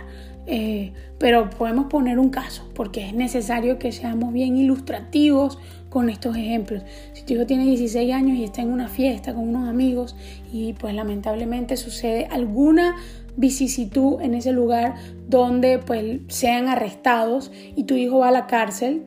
Eh, 0.47 0.93
pero 1.19 1.49
podemos 1.49 1.85
poner 1.87 2.17
un 2.17 2.29
caso 2.29 2.67
porque 2.73 3.05
es 3.05 3.13
necesario 3.13 3.77
que 3.77 3.91
seamos 3.91 4.33
bien 4.33 4.57
ilustrativos 4.57 5.59
con 5.89 6.09
estos 6.09 6.35
ejemplos. 6.37 6.83
Si 7.13 7.23
tu 7.23 7.33
hijo 7.33 7.45
tiene 7.45 7.65
16 7.65 8.13
años 8.13 8.37
y 8.37 8.43
está 8.43 8.61
en 8.61 8.71
una 8.71 8.87
fiesta 8.87 9.33
con 9.33 9.47
unos 9.47 9.67
amigos 9.67 10.15
y 10.51 10.73
pues 10.73 10.93
lamentablemente 10.93 11.77
sucede 11.77 12.27
alguna 12.31 12.95
vicisitud 13.35 14.21
en 14.21 14.33
ese 14.33 14.51
lugar 14.51 14.95
donde 15.27 15.79
pues 15.79 16.19
sean 16.27 16.67
arrestados 16.67 17.51
y 17.75 17.83
tu 17.83 17.95
hijo 17.95 18.19
va 18.19 18.29
a 18.29 18.31
la 18.31 18.47
cárcel, 18.47 19.03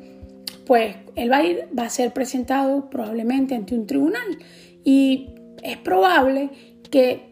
pues 0.66 0.96
él 1.16 1.30
va 1.30 1.38
a 1.38 1.44
ir, 1.44 1.68
va 1.76 1.84
a 1.84 1.90
ser 1.90 2.12
presentado 2.12 2.88
probablemente 2.88 3.54
ante 3.54 3.74
un 3.74 3.86
tribunal 3.86 4.38
y 4.84 5.30
es 5.62 5.76
probable 5.78 6.50
que 6.90 7.31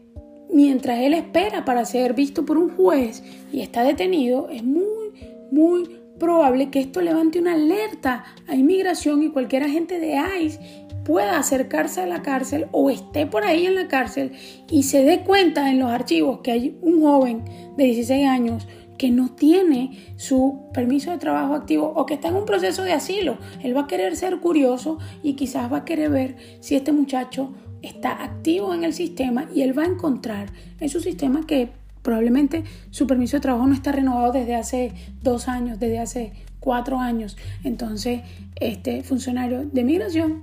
mientras 0.53 1.01
él 1.01 1.15
espera 1.15 1.65
para 1.65 1.85
ser 1.85 2.15
visto 2.15 2.45
por 2.45 2.59
un 2.59 2.71
juez 2.71 3.23
y 3.53 3.61
está 3.61 3.83
detenido, 3.83 4.49
es 4.51 4.65
muy, 4.65 5.13
muy 5.51 6.01
probable 6.19 6.71
que 6.71 6.81
esto 6.81 7.01
levante 7.01 7.39
una 7.39 7.55
alerta 7.55 8.25
a 8.47 8.55
inmigración 8.55 9.23
y 9.23 9.31
cualquier 9.31 9.65
agente 9.65 9.99
de 9.99 10.21
ICE 10.41 10.87
pueda 11.05 11.39
acercarse 11.39 12.03
a 12.03 12.07
la 12.07 12.23
cárcel 12.23 12.67
o 12.73 12.91
esté 12.91 13.27
por 13.27 13.45
ahí 13.45 13.67
en 13.67 13.75
la 13.75 13.89
cárcel 13.89 14.33
y 14.71 14.85
se 14.85 15.03
dé 15.03 15.21
cuenta 15.21 15.71
en 15.71 15.79
los 15.79 15.91
archivos 15.91 16.41
que 16.41 16.53
hay 16.53 16.79
un 16.83 17.01
joven 17.01 17.45
de 17.77 17.85
16 17.85 18.27
años 18.29 18.69
que 18.99 19.11
no 19.11 19.31
tiene 19.31 20.13
su 20.17 20.67
permiso 20.75 21.11
de 21.11 21.17
trabajo 21.17 21.55
activo 21.55 21.91
o 21.97 22.05
que 22.05 22.13
está 22.15 22.29
en 22.29 22.37
un 22.37 22.45
proceso 22.45 22.83
de 22.83 22.93
asilo. 22.93 23.39
Él 23.63 23.75
va 23.75 23.83
a 23.83 23.87
querer 23.87 24.15
ser 24.15 24.41
curioso 24.41 24.99
y 25.23 25.37
quizás 25.37 25.73
va 25.73 25.79
a 25.79 25.85
querer 25.87 26.11
ver 26.11 26.37
si 26.61 26.77
este 26.77 26.93
muchacho 26.93 27.55
está 27.83 28.23
activo 28.23 28.75
en 28.75 28.85
el 28.85 28.93
sistema 28.93 29.49
y 29.55 29.63
él 29.63 29.77
va 29.77 29.85
a 29.85 29.87
encontrar 29.87 30.53
en 30.81 30.89
su 30.89 31.01
sistema 31.01 31.47
que 31.47 31.71
probablemente 32.03 32.65
su 32.91 33.07
permiso 33.07 33.37
de 33.37 33.41
trabajo 33.41 33.67
no 33.67 33.75
está 33.75 33.93
renovado 33.93 34.33
desde 34.33 34.55
hace 34.55 34.93
dos 35.23 35.49
años, 35.49 35.79
desde 35.79 35.99
hace 35.99 36.33
cuatro 36.61 36.99
años. 36.99 37.37
Entonces, 37.65 38.23
este 38.57 39.03
funcionario 39.03 39.65
de 39.65 39.85
migración 39.85 40.43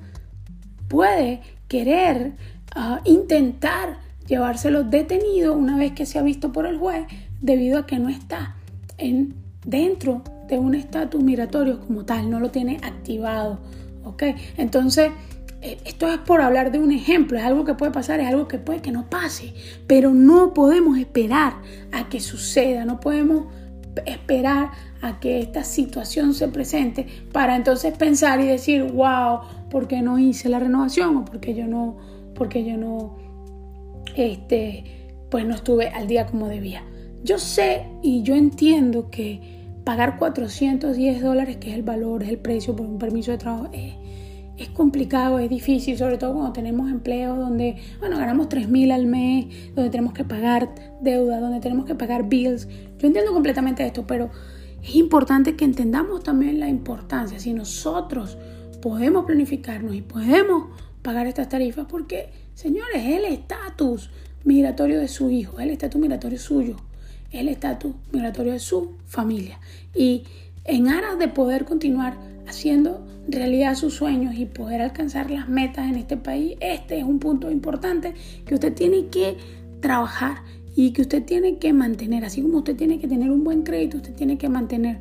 puede 0.88 1.42
querer 1.68 2.34
ah, 2.76 3.02
intentar 3.06 4.00
llevárselo 4.28 4.84
detenido 4.84 5.54
una 5.54 5.78
vez 5.78 5.94
que 5.94 6.06
se 6.06 6.20
ha 6.20 6.22
visto 6.22 6.52
por 6.52 6.66
el 6.66 6.78
juez 6.78 7.08
debido 7.42 7.80
a 7.80 7.86
que 7.86 8.00
no 8.00 8.10
está 8.10 8.56
en, 8.98 9.36
dentro 9.66 10.24
de 10.48 10.60
un 10.60 10.76
estatus 10.76 11.22
migratorio 11.22 11.80
como 11.80 12.06
tal, 12.06 12.30
no 12.30 12.40
lo 12.40 12.52
tiene 12.52 12.78
activado. 12.84 13.60
¿ok? 14.04 14.24
Entonces, 14.58 15.12
esto 15.62 16.08
es 16.08 16.20
por 16.20 16.42
hablar 16.42 16.72
de 16.72 16.80
un 16.80 16.92
ejemplo, 16.92 17.38
es 17.38 17.44
algo 17.44 17.66
que 17.66 17.74
puede 17.74 17.92
pasar, 17.92 18.20
es 18.20 18.28
algo 18.28 18.48
que 18.48 18.60
puede 18.60 18.82
que 18.82 18.92
no 18.92 19.10
pase, 19.10 19.54
pero 19.88 20.14
no 20.14 20.54
podemos 20.54 20.98
esperar 20.98 21.54
a 21.92 22.10
que 22.10 22.20
suceda, 22.20 22.86
no 22.86 23.00
podemos 23.00 23.46
esperar 24.06 24.70
a 25.02 25.20
que 25.20 25.40
esta 25.40 25.64
situación 25.64 26.34
se 26.34 26.48
presente 26.48 27.08
para 27.32 27.56
entonces 27.56 27.98
pensar 27.98 28.40
y 28.40 28.46
decir, 28.46 28.84
wow, 28.84 29.40
¿por 29.70 29.88
qué 29.88 30.02
no 30.02 30.20
hice 30.20 30.50
la 30.50 30.60
renovación? 30.60 31.18
O 31.18 31.26
porque 31.26 31.56
yo 31.56 31.66
no, 31.66 31.98
porque 32.36 32.64
yo 32.64 32.78
no, 32.78 33.18
este, 34.16 34.84
pues 35.30 35.46
no 35.46 35.56
estuve 35.56 35.90
al 35.90 36.08
día 36.08 36.28
como 36.28 36.48
debía. 36.48 36.84
Yo 37.24 37.40
sé 37.40 37.88
y 38.04 38.22
yo 38.22 38.36
entiendo 38.36 39.10
que 39.10 39.42
pagar 39.84 40.18
410 40.18 41.22
dólares, 41.22 41.58
que 41.58 41.72
es 41.72 41.76
el 41.76 41.84
valor, 41.84 42.24
es 42.24 42.30
el 42.30 42.38
precio 42.38 42.76
por 42.76 42.86
un 42.86 43.00
permiso 43.00 43.32
de 43.32 43.38
trabajo, 43.38 43.70
es 43.72 43.94
es 44.58 44.70
complicado, 44.70 45.40
es 45.40 45.50
difícil, 45.50 45.98
sobre 45.98 46.18
todo 46.18 46.34
cuando 46.34 46.54
tenemos 46.54 46.90
empleos 46.90 47.38
donde, 47.38 47.78
bueno, 48.00 48.18
ganamos 48.18 48.50
3 48.50 48.68
mil 48.70 48.92
al 48.92 49.06
mes, 49.06 49.74
donde 49.76 49.92
tenemos 49.92 50.14
que 50.14 50.24
pagar 50.24 50.74
deuda, 51.02 51.40
donde 51.40 51.60
tenemos 51.60 51.86
que 51.86 51.96
pagar 51.96 52.28
bills. 52.28 52.68
Yo 52.98 53.08
entiendo 53.08 53.34
completamente 53.34 53.86
esto, 53.86 54.08
pero 54.08 54.32
es 54.82 54.96
importante 54.96 55.56
que 55.56 55.66
entendamos 55.66 56.24
también 56.24 56.60
la 56.60 56.70
importancia. 56.70 57.40
Si 57.40 57.54
nosotros 57.54 58.38
podemos 58.82 59.26
planificarnos 59.26 59.94
y 59.96 60.02
podemos 60.02 60.70
pagar 61.02 61.28
estas 61.28 61.50
tarifas, 61.50 61.86
porque, 61.88 62.30
señores, 62.54 62.96
es 62.96 63.18
el 63.18 63.26
estatus 63.26 64.10
migratorio 64.44 65.00
de 65.00 65.08
su 65.08 65.30
hijo, 65.30 65.60
el 65.60 65.70
estatus 65.70 66.02
migratorio 66.02 66.40
suyo, 66.40 66.78
el 67.32 67.48
estatus 67.50 67.94
migratorio 68.12 68.54
de 68.54 68.60
su 68.60 68.96
familia. 69.06 69.60
Y 69.94 70.24
en 70.68 70.90
aras 70.90 71.18
de 71.18 71.30
poder 71.30 71.66
continuar 71.66 72.18
haciendo 72.46 73.06
realidad 73.28 73.76
sus 73.76 73.96
sueños 73.96 74.36
y 74.36 74.46
poder 74.46 74.82
alcanzar 74.82 75.32
las 75.32 75.50
metas 75.50 75.90
en 75.90 75.96
este 75.96 76.18
país, 76.18 76.56
este 76.60 77.00
es 77.00 77.04
un 77.04 77.20
punto 77.20 77.50
importante 77.50 78.14
que 78.46 78.54
usted 78.54 78.74
tiene 78.74 79.08
que 79.08 79.38
trabajar 79.80 80.44
y 80.76 80.92
que 80.92 81.02
usted 81.02 81.24
tiene 81.24 81.58
que 81.58 81.74
mantener, 81.74 82.24
así 82.24 82.42
como 82.42 82.60
usted 82.60 82.76
tiene 82.76 83.00
que 83.00 83.08
tener 83.08 83.32
un 83.32 83.44
buen 83.44 83.64
crédito, 83.64 83.98
usted 83.98 84.14
tiene 84.14 84.38
que 84.38 84.50
mantener 84.50 85.00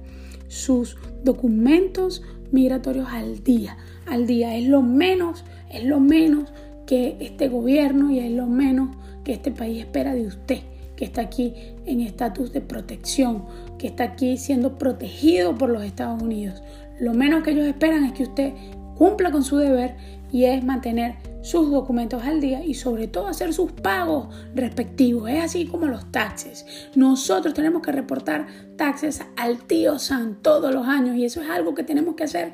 sus 0.48 0.96
documentos 1.22 2.22
migratorios 2.50 3.08
al 3.10 3.42
día, 3.42 3.76
al 4.06 4.26
día, 4.26 4.56
es 4.56 4.66
lo 4.68 4.82
menos, 4.82 5.44
es 5.70 5.84
lo 5.84 6.00
menos 6.00 6.52
que 6.86 7.16
este 7.20 7.48
gobierno 7.48 8.10
y 8.10 8.20
es 8.20 8.30
lo 8.30 8.46
menos 8.46 8.96
que 9.24 9.32
este 9.32 9.50
país 9.50 9.80
espera 9.80 10.14
de 10.14 10.26
usted, 10.26 10.60
que 10.96 11.04
está 11.04 11.20
aquí 11.20 11.54
en 11.84 12.00
estatus 12.00 12.52
de 12.52 12.60
protección, 12.60 13.44
que 13.78 13.86
está 13.86 14.04
aquí 14.04 14.36
siendo 14.36 14.78
protegido 14.78 15.56
por 15.56 15.68
los 15.68 15.84
Estados 15.84 16.22
Unidos. 16.22 16.62
Lo 16.98 17.14
menos 17.14 17.42
que 17.42 17.50
ellos 17.50 17.66
esperan 17.66 18.04
es 18.04 18.12
que 18.12 18.22
usted 18.22 18.52
cumpla 18.96 19.30
con 19.30 19.44
su 19.44 19.58
deber 19.58 19.96
y 20.32 20.44
es 20.44 20.64
mantener 20.64 21.14
sus 21.42 21.70
documentos 21.70 22.24
al 22.24 22.40
día 22.40 22.64
y 22.64 22.74
sobre 22.74 23.06
todo 23.06 23.28
hacer 23.28 23.52
sus 23.54 23.70
pagos 23.70 24.34
respectivos. 24.54 25.30
Es 25.30 25.44
así 25.44 25.66
como 25.66 25.86
los 25.86 26.10
taxes. 26.10 26.66
Nosotros 26.96 27.54
tenemos 27.54 27.82
que 27.82 27.92
reportar 27.92 28.48
taxes 28.76 29.22
al 29.36 29.58
tío 29.58 29.98
San 29.98 30.42
todos 30.42 30.74
los 30.74 30.86
años 30.88 31.16
y 31.16 31.24
eso 31.24 31.40
es 31.40 31.48
algo 31.48 31.74
que 31.74 31.84
tenemos 31.84 32.16
que 32.16 32.24
hacer 32.24 32.52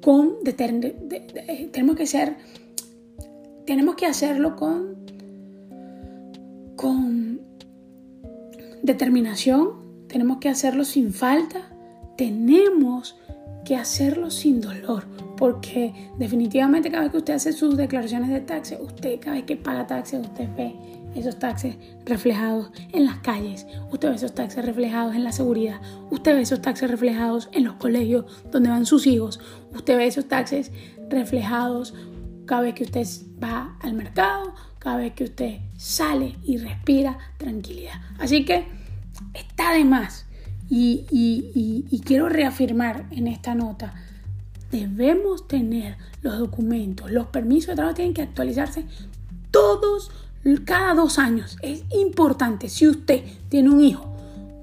con 0.00 0.36
tenemos 1.72 1.96
que 1.96 2.06
ser 2.06 2.36
tenemos 3.66 3.94
que 3.94 4.06
hacerlo 4.06 4.54
con 4.56 4.96
con 6.76 7.40
determinación, 8.84 10.06
tenemos 10.08 10.38
que 10.38 10.50
hacerlo 10.50 10.84
sin 10.84 11.12
falta, 11.12 11.62
tenemos 12.18 13.16
que 13.64 13.76
hacerlo 13.76 14.30
sin 14.30 14.60
dolor, 14.60 15.06
porque 15.38 16.10
definitivamente 16.18 16.90
cada 16.90 17.04
vez 17.04 17.12
que 17.12 17.18
usted 17.18 17.34
hace 17.34 17.52
sus 17.54 17.78
declaraciones 17.78 18.28
de 18.28 18.40
taxes, 18.40 18.78
usted 18.78 19.18
cada 19.20 19.36
vez 19.36 19.44
que 19.44 19.56
paga 19.56 19.86
taxes, 19.86 20.20
usted 20.20 20.48
ve 20.54 20.74
esos 21.14 21.38
taxes 21.38 21.76
reflejados 22.04 22.70
en 22.92 23.06
las 23.06 23.18
calles, 23.20 23.66
usted 23.90 24.10
ve 24.10 24.16
esos 24.16 24.34
taxes 24.34 24.64
reflejados 24.66 25.14
en 25.14 25.24
la 25.24 25.32
seguridad, 25.32 25.80
usted 26.10 26.34
ve 26.34 26.42
esos 26.42 26.60
taxes 26.60 26.90
reflejados 26.90 27.48
en 27.52 27.64
los 27.64 27.76
colegios 27.76 28.26
donde 28.52 28.68
van 28.68 28.84
sus 28.84 29.06
hijos, 29.06 29.40
usted 29.74 29.96
ve 29.96 30.06
esos 30.06 30.28
taxes 30.28 30.70
reflejados 31.08 31.94
cada 32.44 32.60
vez 32.60 32.74
que 32.74 32.84
usted 32.84 33.06
va 33.42 33.78
al 33.80 33.94
mercado, 33.94 34.54
cada 34.84 34.98
vez 34.98 35.14
que 35.14 35.24
usted 35.24 35.60
sale 35.78 36.36
y 36.44 36.58
respira 36.58 37.18
tranquilidad. 37.38 37.94
Así 38.18 38.44
que 38.44 38.66
está 39.32 39.72
de 39.72 39.84
más. 39.84 40.26
Y, 40.68 42.00
quiero 42.04 42.28
reafirmar 42.28 43.06
en 43.10 43.26
esta 43.28 43.54
nota, 43.54 43.94
debemos 44.70 45.48
tener 45.48 45.96
los 46.20 46.38
documentos, 46.38 47.10
los 47.10 47.26
permisos 47.28 47.68
de 47.68 47.76
trabajo 47.76 47.94
tienen 47.94 48.12
que 48.12 48.22
actualizarse 48.22 48.84
todos, 49.50 50.10
cada 50.64 50.94
dos 50.94 51.18
años. 51.18 51.56
Es 51.62 51.84
importante 51.90 52.68
si 52.68 52.86
usted 52.86 53.24
tiene 53.48 53.70
un 53.70 53.80
hijo 53.80 54.14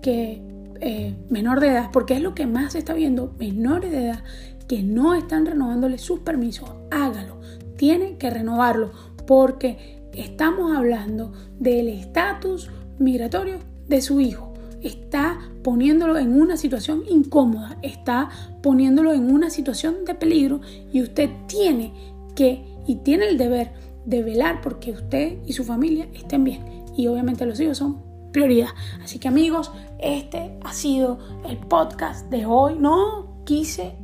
que 0.04 0.42
eh, 0.82 1.16
menor 1.30 1.62
de 1.62 1.70
edad, 1.70 1.90
porque 1.92 2.14
es 2.14 2.22
lo 2.22 2.36
que 2.36 2.46
más 2.46 2.74
se 2.74 2.80
está 2.80 2.94
viendo, 2.94 3.34
menores 3.40 3.92
de 3.92 4.06
edad 4.06 4.24
que 4.68 4.84
no 4.84 5.16
están 5.16 5.46
renovándole 5.48 5.98
sus 5.98 6.20
permisos, 6.20 6.70
hágalo. 6.92 7.40
Tiene 7.78 8.18
que 8.18 8.30
renovarlo 8.30 8.92
porque 9.26 10.01
estamos 10.14 10.76
hablando 10.76 11.34
del 11.60 11.88
estatus 11.88 12.70
migratorio 13.00 13.60
de 13.88 14.02
su 14.02 14.20
hijo. 14.22 14.54
Está 14.82 15.40
poniéndolo 15.64 16.18
en 16.18 16.40
una 16.40 16.58
situación 16.58 17.04
incómoda, 17.08 17.78
está 17.84 18.30
poniéndolo 18.64 19.14
en 19.14 19.32
una 19.32 19.50
situación 19.50 20.06
de 20.06 20.16
peligro 20.16 20.62
y 20.92 21.02
usted 21.02 21.30
tiene 21.48 21.94
que 22.36 22.66
y 22.88 22.96
tiene 22.96 23.28
el 23.28 23.38
deber 23.38 23.72
de 24.06 24.24
velar 24.24 24.62
porque 24.62 24.92
usted 24.92 25.38
y 25.46 25.54
su 25.54 25.64
familia 25.64 26.08
estén 26.14 26.44
bien. 26.44 26.62
Y 26.98 27.08
obviamente 27.08 27.46
los 27.46 27.60
hijos 27.60 27.78
son 27.78 28.02
prioridad. 28.32 28.70
Así 29.04 29.20
que 29.20 29.28
amigos, 29.28 29.72
este 30.00 30.58
ha 30.64 30.74
sido 30.74 31.20
el 31.48 31.58
podcast 31.58 32.30
de 32.30 32.46
hoy. 32.46 32.76
No 32.78 33.44
quise 33.46 33.96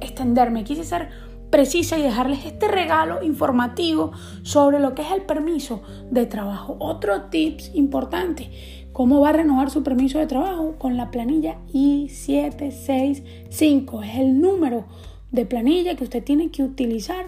extenderme, 0.00 0.64
quise 0.64 0.84
ser 0.84 1.08
precisa 1.54 1.96
y 1.96 2.02
dejarles 2.02 2.44
este 2.46 2.66
regalo 2.66 3.22
informativo 3.22 4.10
sobre 4.42 4.80
lo 4.80 4.96
que 4.96 5.02
es 5.02 5.12
el 5.12 5.22
permiso 5.22 5.84
de 6.10 6.26
trabajo. 6.26 6.74
Otro 6.80 7.26
tips 7.26 7.70
importante, 7.74 8.50
cómo 8.92 9.20
va 9.20 9.28
a 9.28 9.34
renovar 9.34 9.70
su 9.70 9.84
permiso 9.84 10.18
de 10.18 10.26
trabajo 10.26 10.74
con 10.78 10.96
la 10.96 11.12
planilla 11.12 11.58
I765. 11.72 14.04
Es 14.04 14.18
el 14.18 14.40
número 14.40 14.86
de 15.30 15.46
planilla 15.46 15.94
que 15.94 16.02
usted 16.02 16.24
tiene 16.24 16.50
que 16.50 16.64
utilizar 16.64 17.26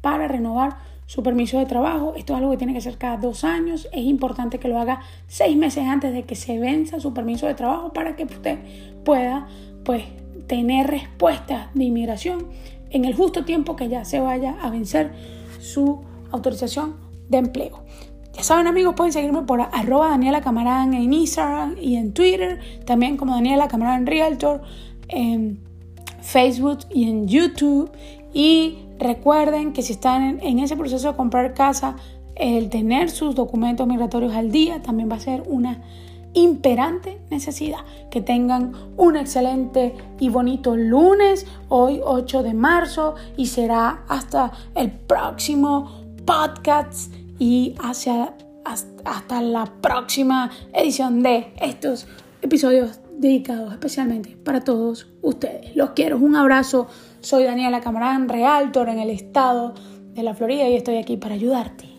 para 0.00 0.28
renovar 0.28 0.76
su 1.06 1.24
permiso 1.24 1.58
de 1.58 1.66
trabajo. 1.66 2.14
Esto 2.16 2.34
es 2.34 2.38
algo 2.38 2.52
que 2.52 2.58
tiene 2.58 2.74
que 2.74 2.78
hacer 2.78 2.96
cada 2.96 3.16
dos 3.16 3.42
años. 3.42 3.88
Es 3.90 4.04
importante 4.04 4.60
que 4.60 4.68
lo 4.68 4.78
haga 4.78 5.00
seis 5.26 5.56
meses 5.56 5.84
antes 5.84 6.12
de 6.12 6.22
que 6.22 6.36
se 6.36 6.60
venza 6.60 7.00
su 7.00 7.12
permiso 7.12 7.48
de 7.48 7.54
trabajo 7.54 7.92
para 7.92 8.14
que 8.14 8.22
usted 8.22 8.60
pueda 9.04 9.48
pues, 9.84 10.04
tener 10.46 10.86
respuesta 10.86 11.70
de 11.74 11.84
inmigración 11.84 12.46
en 12.94 13.04
el 13.04 13.14
justo 13.14 13.44
tiempo 13.44 13.76
que 13.76 13.88
ya 13.88 14.04
se 14.04 14.20
vaya 14.20 14.56
a 14.62 14.70
vencer 14.70 15.12
su 15.60 16.00
autorización 16.30 16.96
de 17.28 17.38
empleo. 17.38 17.84
Ya 18.32 18.42
saben 18.42 18.66
amigos, 18.66 18.94
pueden 18.96 19.12
seguirme 19.12 19.42
por 19.42 19.60
arroba 19.60 20.08
Daniela 20.08 20.40
Camarán 20.40 20.94
en 20.94 21.12
Instagram 21.12 21.76
y 21.80 21.96
en 21.96 22.12
Twitter, 22.12 22.58
también 22.84 23.16
como 23.16 23.34
Daniela 23.34 23.68
Camarán 23.68 24.06
Realtor, 24.06 24.62
en 25.08 25.60
Facebook 26.20 26.78
y 26.90 27.08
en 27.08 27.28
YouTube. 27.28 27.90
Y 28.32 28.78
Recuerden 28.98 29.72
que 29.72 29.82
si 29.82 29.92
están 29.92 30.40
en, 30.40 30.58
ese 30.60 30.76
proceso 30.76 31.10
de 31.10 31.16
comprar 31.16 31.54
casa, 31.54 31.96
el 32.36 32.70
tener 32.70 33.10
sus 33.10 33.34
documentos 33.34 33.86
migratorios 33.86 34.34
al 34.34 34.50
día 34.50 34.82
también 34.82 35.10
va 35.10 35.16
a 35.16 35.20
ser 35.20 35.42
una 35.46 35.82
imperante 36.34 37.20
necesidad. 37.30 37.80
Que 38.10 38.20
tengan 38.20 38.72
un 38.96 39.16
excelente 39.16 39.94
y 40.20 40.28
bonito 40.28 40.76
lunes, 40.76 41.46
hoy 41.68 42.00
8 42.04 42.42
de 42.42 42.54
marzo, 42.54 43.14
y 43.36 43.46
será 43.46 44.04
hasta 44.08 44.52
el 44.74 44.90
próximo 44.90 46.04
podcast 46.26 47.12
y 47.38 47.74
hacia, 47.82 48.34
hasta 48.64 49.42
la 49.42 49.64
próxima 49.80 50.50
edición 50.72 51.22
de 51.22 51.52
estos 51.60 52.06
episodios 52.42 53.00
dedicados 53.16 53.72
especialmente 53.72 54.36
para 54.44 54.60
todos 54.60 55.08
ustedes. 55.22 55.74
Los 55.76 55.90
quiero, 55.90 56.18
un 56.18 56.36
abrazo. 56.36 56.88
Soy 57.20 57.44
Daniela 57.44 57.80
Camarán, 57.80 58.28
Realtor 58.28 58.88
en 58.88 58.98
el 58.98 59.10
estado 59.10 59.74
de 60.12 60.22
la 60.22 60.34
Florida 60.34 60.68
y 60.68 60.74
estoy 60.74 60.96
aquí 60.96 61.16
para 61.16 61.34
ayudarte 61.34 61.93